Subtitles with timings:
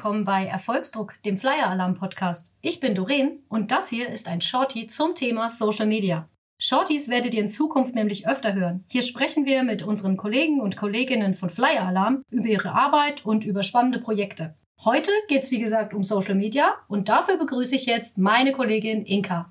[0.00, 2.54] willkommen bei Erfolgsdruck, dem Flyer Alarm Podcast.
[2.62, 6.26] Ich bin Doreen und das hier ist ein Shorty zum Thema Social Media.
[6.58, 8.82] Shorties werdet ihr in Zukunft nämlich öfter hören.
[8.88, 13.44] Hier sprechen wir mit unseren Kollegen und Kolleginnen von Flyer Alarm über ihre Arbeit und
[13.44, 14.54] über spannende Projekte.
[14.86, 19.50] Heute geht's wie gesagt um Social Media und dafür begrüße ich jetzt meine Kollegin Inka.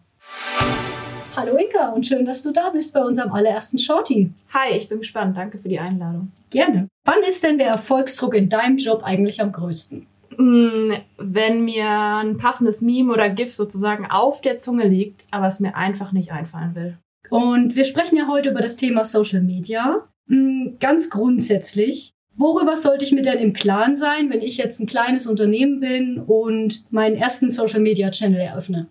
[1.35, 4.31] Hallo Inka und schön, dass du da bist bei unserem allerersten Shorty.
[4.51, 5.37] Hi, ich bin gespannt.
[5.37, 6.31] Danke für die Einladung.
[6.49, 6.87] Gerne.
[7.05, 10.07] Wann ist denn der Erfolgsdruck in deinem Job eigentlich am größten?
[10.39, 15.75] Wenn mir ein passendes Meme oder GIF sozusagen auf der Zunge liegt, aber es mir
[15.75, 16.97] einfach nicht einfallen will.
[17.29, 20.07] Und wir sprechen ja heute über das Thema Social Media.
[20.29, 24.87] Hm, ganz grundsätzlich, worüber sollte ich mir denn im Klaren sein, wenn ich jetzt ein
[24.87, 28.87] kleines Unternehmen bin und meinen ersten Social Media Channel eröffne?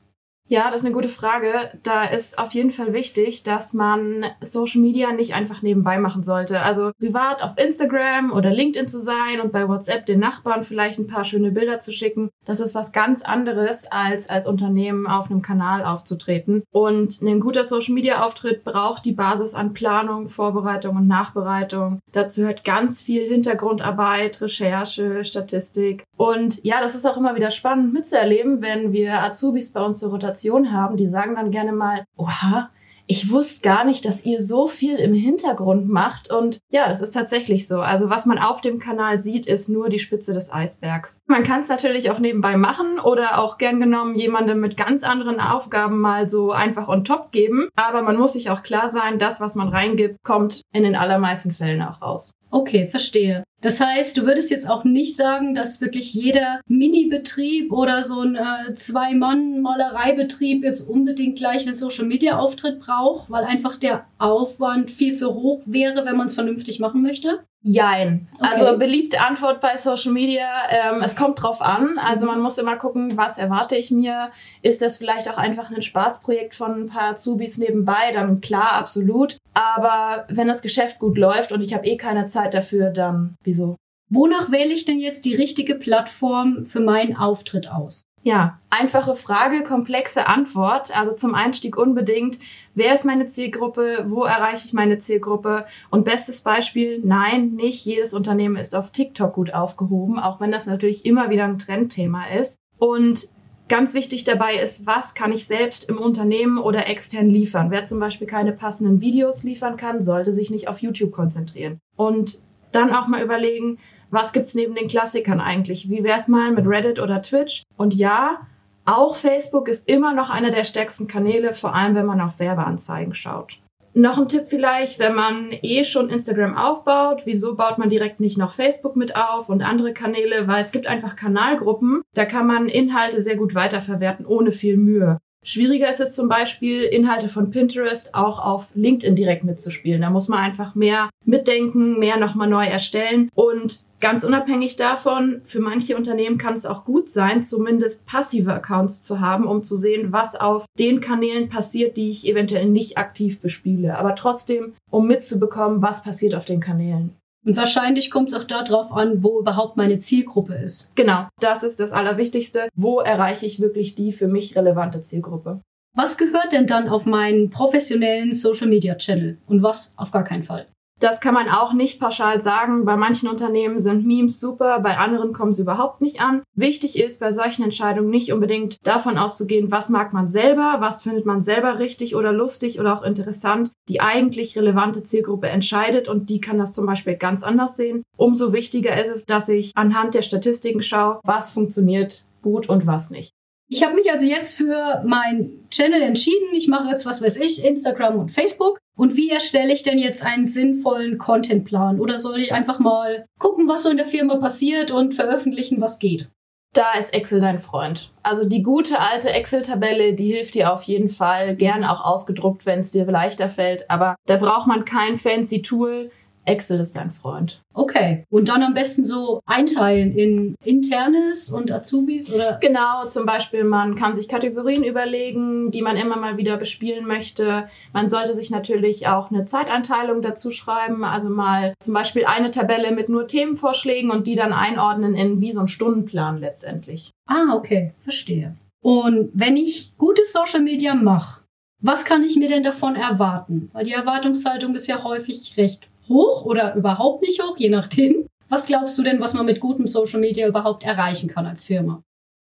[0.50, 1.52] Ja, das ist eine gute Frage.
[1.82, 6.60] Da ist auf jeden Fall wichtig, dass man Social Media nicht einfach nebenbei machen sollte.
[6.62, 11.06] Also privat auf Instagram oder LinkedIn zu sein und bei WhatsApp den Nachbarn vielleicht ein
[11.06, 15.42] paar schöne Bilder zu schicken, das ist was ganz anderes, als als Unternehmen auf einem
[15.42, 16.62] Kanal aufzutreten.
[16.70, 22.00] Und ein guter Social Media Auftritt braucht die Basis an Planung, Vorbereitung und Nachbereitung.
[22.12, 26.04] Dazu hört ganz viel Hintergrundarbeit, Recherche, Statistik.
[26.16, 30.10] Und ja, das ist auch immer wieder spannend mitzuerleben, wenn wir Azubis bei uns zur
[30.10, 32.70] Rotation Situation haben, die sagen dann gerne mal, oha,
[33.10, 36.30] ich wusste gar nicht, dass ihr so viel im Hintergrund macht.
[36.30, 37.80] Und ja, das ist tatsächlich so.
[37.80, 41.20] Also was man auf dem Kanal sieht, ist nur die Spitze des Eisbergs.
[41.26, 45.40] Man kann es natürlich auch nebenbei machen oder auch gern genommen jemandem mit ganz anderen
[45.40, 47.70] Aufgaben mal so einfach on top geben.
[47.76, 51.52] Aber man muss sich auch klar sein, das, was man reingibt, kommt in den allermeisten
[51.52, 52.32] Fällen auch raus.
[52.50, 53.42] Okay, verstehe.
[53.60, 58.36] Das heißt, du würdest jetzt auch nicht sagen, dass wirklich jeder Mini-Betrieb oder so ein
[58.36, 65.62] äh, Zwei-Mann-Malereibetrieb jetzt unbedingt gleich einen Social-Media-Auftritt braucht, weil einfach der Aufwand viel zu hoch
[65.66, 67.40] wäre, wenn man es vernünftig machen möchte?
[67.62, 68.28] Jein.
[68.38, 68.48] Okay.
[68.50, 71.98] Also beliebte Antwort bei Social Media, ähm, es kommt drauf an.
[71.98, 74.30] Also man muss immer gucken, was erwarte ich mir.
[74.62, 78.12] Ist das vielleicht auch einfach ein Spaßprojekt von ein paar Azubis nebenbei?
[78.12, 79.38] Dann klar, absolut.
[79.54, 83.76] Aber wenn das Geschäft gut läuft und ich habe eh keine Zeit dafür, dann wieso?
[84.10, 88.02] Wonach wähle ich denn jetzt die richtige Plattform für meinen Auftritt aus?
[88.28, 90.94] Ja, einfache Frage, komplexe Antwort.
[90.94, 92.38] Also zum Einstieg unbedingt,
[92.74, 95.64] wer ist meine Zielgruppe, wo erreiche ich meine Zielgruppe?
[95.88, 100.66] Und bestes Beispiel, nein, nicht jedes Unternehmen ist auf TikTok gut aufgehoben, auch wenn das
[100.66, 102.58] natürlich immer wieder ein Trendthema ist.
[102.76, 103.28] Und
[103.70, 107.70] ganz wichtig dabei ist, was kann ich selbst im Unternehmen oder extern liefern?
[107.70, 111.80] Wer zum Beispiel keine passenden Videos liefern kann, sollte sich nicht auf YouTube konzentrieren.
[111.96, 113.78] Und dann auch mal überlegen,
[114.10, 115.90] was gibt's neben den Klassikern eigentlich?
[115.90, 117.62] Wie wär's mal mit Reddit oder Twitch?
[117.76, 118.40] Und ja,
[118.84, 123.14] auch Facebook ist immer noch einer der stärksten Kanäle, vor allem wenn man auf Werbeanzeigen
[123.14, 123.60] schaut.
[123.94, 128.38] Noch ein Tipp vielleicht, wenn man eh schon Instagram aufbaut, wieso baut man direkt nicht
[128.38, 130.46] noch Facebook mit auf und andere Kanäle?
[130.46, 135.18] Weil es gibt einfach Kanalgruppen, da kann man Inhalte sehr gut weiterverwerten, ohne viel Mühe.
[135.48, 140.02] Schwieriger ist es zum Beispiel, Inhalte von Pinterest auch auf LinkedIn direkt mitzuspielen.
[140.02, 143.30] Da muss man einfach mehr mitdenken, mehr nochmal neu erstellen.
[143.34, 149.02] Und ganz unabhängig davon, für manche Unternehmen kann es auch gut sein, zumindest passive Accounts
[149.02, 153.40] zu haben, um zu sehen, was auf den Kanälen passiert, die ich eventuell nicht aktiv
[153.40, 153.96] bespiele.
[153.96, 157.17] Aber trotzdem, um mitzubekommen, was passiert auf den Kanälen.
[157.46, 160.94] Und wahrscheinlich kommt es auch darauf an, wo überhaupt meine Zielgruppe ist.
[160.96, 162.68] Genau, das ist das Allerwichtigste.
[162.74, 165.60] Wo erreiche ich wirklich die für mich relevante Zielgruppe?
[165.96, 170.44] Was gehört denn dann auf meinen professionellen Social Media Channel und was auf gar keinen
[170.44, 170.66] Fall?
[171.00, 172.84] Das kann man auch nicht pauschal sagen.
[172.84, 176.42] Bei manchen Unternehmen sind Memes super, bei anderen kommen sie überhaupt nicht an.
[176.54, 181.24] Wichtig ist bei solchen Entscheidungen nicht unbedingt davon auszugehen, was mag man selber, was findet
[181.24, 183.70] man selber richtig oder lustig oder auch interessant.
[183.88, 188.02] Die eigentlich relevante Zielgruppe entscheidet und die kann das zum Beispiel ganz anders sehen.
[188.16, 193.10] Umso wichtiger ist es, dass ich anhand der Statistiken schaue, was funktioniert gut und was
[193.10, 193.32] nicht.
[193.70, 196.48] Ich habe mich also jetzt für mein Channel entschieden.
[196.54, 198.78] Ich mache jetzt, was weiß ich, Instagram und Facebook.
[198.98, 202.00] Und wie erstelle ich denn jetzt einen sinnvollen Contentplan?
[202.00, 206.00] Oder soll ich einfach mal gucken, was so in der Firma passiert und veröffentlichen, was
[206.00, 206.28] geht?
[206.74, 208.10] Da ist Excel dein Freund.
[208.24, 211.54] Also die gute alte Excel-Tabelle, die hilft dir auf jeden Fall.
[211.54, 213.88] Gerne auch ausgedruckt, wenn es dir leichter fällt.
[213.88, 216.10] Aber da braucht man kein fancy Tool.
[216.48, 217.62] Excel ist dein Freund.
[217.74, 218.24] Okay.
[218.30, 222.58] Und dann am besten so einteilen in internes und Azubis oder?
[222.60, 227.68] Genau, zum Beispiel man kann sich Kategorien überlegen, die man immer mal wieder bespielen möchte.
[227.92, 231.04] Man sollte sich natürlich auch eine Zeitanteilung dazu schreiben.
[231.04, 235.52] Also mal zum Beispiel eine Tabelle mit nur Themenvorschlägen und die dann einordnen in wie
[235.52, 237.12] so ein Stundenplan letztendlich.
[237.26, 237.92] Ah, okay.
[238.00, 238.56] Verstehe.
[238.82, 241.42] Und wenn ich gutes Social Media mache,
[241.80, 243.70] was kann ich mir denn davon erwarten?
[243.72, 248.26] Weil die Erwartungshaltung ist ja häufig recht hoch oder überhaupt nicht hoch, je nachdem.
[248.48, 252.02] Was glaubst du denn, was man mit gutem Social Media überhaupt erreichen kann als Firma?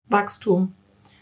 [0.10, 0.74] Wachstum.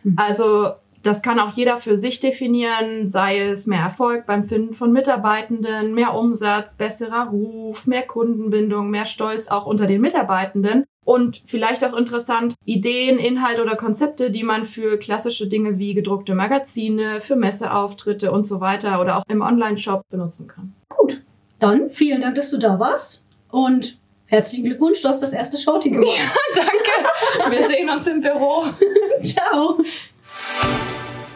[0.04, 0.16] Mhm.
[0.18, 0.72] Also
[1.04, 5.94] das kann auch jeder für sich definieren, sei es mehr Erfolg beim Finden von Mitarbeitenden,
[5.94, 11.98] mehr Umsatz, besserer Ruf, mehr Kundenbindung, mehr Stolz auch unter den Mitarbeitenden und vielleicht auch
[11.98, 18.32] interessant Ideen, Inhalte oder Konzepte, die man für klassische Dinge wie gedruckte Magazine, für Messeauftritte
[18.32, 20.74] und so weiter oder auch im Online-Shop benutzen kann.
[20.90, 21.24] Gut,
[21.62, 25.92] dann vielen Dank, dass du da warst und herzlichen Glückwunsch, du hast das erste Shorty
[25.92, 26.10] gemacht.
[26.56, 27.56] Ja, danke.
[27.56, 28.66] Wir sehen uns im Büro.
[29.24, 29.78] Ciao.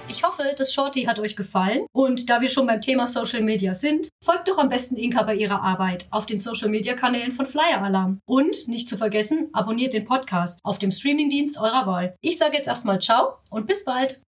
[0.07, 1.86] Ich hoffe, das Shorty hat euch gefallen.
[1.92, 5.36] Und da wir schon beim Thema Social Media sind, folgt doch am besten Inka bei
[5.36, 8.19] ihrer Arbeit auf den Social Media Kanälen von Flyer Alarm.
[8.25, 12.16] Und nicht zu vergessen, abonniert den Podcast auf dem Streamingdienst eurer Wahl.
[12.22, 14.22] Ich sage jetzt erstmal Ciao und bis bald.